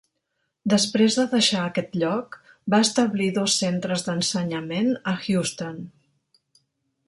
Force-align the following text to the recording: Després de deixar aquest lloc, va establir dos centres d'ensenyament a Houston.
Després 0.71 1.17
de 1.19 1.25
deixar 1.33 1.65
aquest 1.65 1.93
lloc, 2.05 2.39
va 2.75 2.81
establir 2.87 3.29
dos 3.37 3.59
centres 3.65 4.09
d'ensenyament 4.11 4.93
a 5.13 5.17
Houston. 5.29 5.81